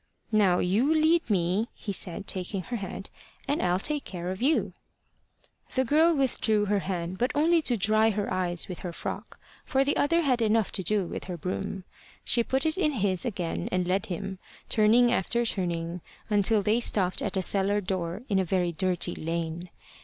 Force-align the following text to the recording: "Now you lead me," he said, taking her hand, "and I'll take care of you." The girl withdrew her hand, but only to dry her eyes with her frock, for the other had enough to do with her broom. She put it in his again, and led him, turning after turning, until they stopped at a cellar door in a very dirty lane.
"Now 0.31 0.57
you 0.57 0.91
lead 0.91 1.29
me," 1.29 1.67
he 1.75 1.91
said, 1.91 2.25
taking 2.25 2.63
her 2.63 2.77
hand, 2.77 3.11
"and 3.47 3.61
I'll 3.61 3.77
take 3.77 4.03
care 4.03 4.31
of 4.31 4.41
you." 4.41 4.73
The 5.75 5.85
girl 5.85 6.15
withdrew 6.15 6.65
her 6.65 6.79
hand, 6.79 7.19
but 7.19 7.31
only 7.35 7.61
to 7.61 7.77
dry 7.77 8.09
her 8.09 8.33
eyes 8.33 8.67
with 8.67 8.79
her 8.79 8.93
frock, 8.93 9.39
for 9.63 9.83
the 9.85 9.95
other 9.97 10.21
had 10.23 10.41
enough 10.41 10.71
to 10.71 10.81
do 10.81 11.05
with 11.05 11.25
her 11.25 11.37
broom. 11.37 11.83
She 12.23 12.41
put 12.43 12.65
it 12.65 12.79
in 12.79 12.93
his 12.93 13.27
again, 13.27 13.69
and 13.71 13.87
led 13.87 14.07
him, 14.07 14.39
turning 14.69 15.11
after 15.13 15.45
turning, 15.45 16.01
until 16.31 16.63
they 16.63 16.79
stopped 16.79 17.21
at 17.21 17.37
a 17.37 17.43
cellar 17.43 17.79
door 17.79 18.23
in 18.27 18.39
a 18.39 18.43
very 18.43 18.71
dirty 18.71 19.13
lane. 19.13 19.69